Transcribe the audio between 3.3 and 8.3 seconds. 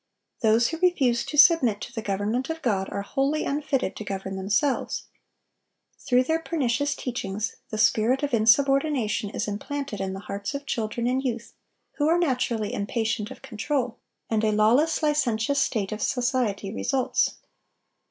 unfitted to govern themselves. Through their pernicious teachings, the spirit